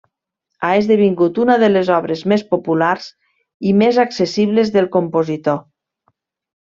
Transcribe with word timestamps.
Ha 0.67 0.69
esdevingut 0.83 1.37
una 1.43 1.57
de 1.63 1.67
les 1.73 1.91
obres 1.97 2.23
més 2.33 2.45
populars 2.55 3.05
i 3.73 3.77
més 3.83 4.03
accessibles 4.05 4.73
del 4.79 4.89
compositor. 4.97 5.61